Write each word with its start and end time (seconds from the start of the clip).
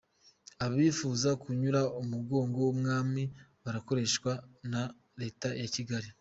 -Abifuza 0.61 1.29
gucyura 1.41 1.81
umugogo 2.01 2.57
w’Umwami 2.67 3.23
barakoreshwa 3.63 4.31
na 4.71 4.81
Leta 5.21 5.49
ya 5.61 5.69
Kigali 5.75 6.07